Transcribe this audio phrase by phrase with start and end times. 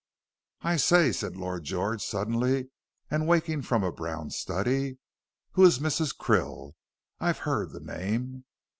[0.63, 2.71] "I say," said Lord George suddenly,
[3.11, 4.97] and waking from a brown study,
[5.51, 6.17] "who is Mrs.
[6.17, 6.73] Krill?
[7.19, 8.45] I've heard the name."